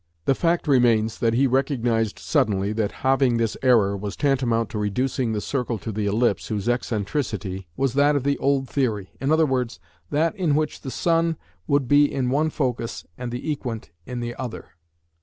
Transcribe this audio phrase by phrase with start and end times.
[0.25, 5.31] The fact remains that he recognised suddenly that halving this error was tantamount to reducing
[5.31, 9.69] the circle to the ellipse whose eccentricity was that of the old theory, i.e.
[10.09, 11.37] that in which the sun
[11.67, 14.69] would be in one focus and the equant in the other.